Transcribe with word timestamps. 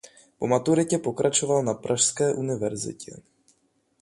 Po 0.37 0.47
maturitě 0.47 0.97
pokračoval 0.97 1.63
na 1.63 1.73
pražské 1.73 2.33
univerzitě. 2.33 3.15